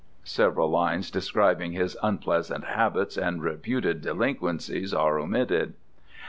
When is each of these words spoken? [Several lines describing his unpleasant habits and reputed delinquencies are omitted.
[Several 0.23 0.67
lines 0.71 1.11
describing 1.11 1.73
his 1.73 1.95
unpleasant 2.01 2.63
habits 2.65 3.17
and 3.19 3.43
reputed 3.43 4.01
delinquencies 4.01 4.95
are 4.95 5.19
omitted. 5.19 5.75